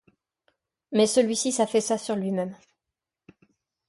[0.91, 2.55] Mais celui-ci s'affaissa sur lui-même.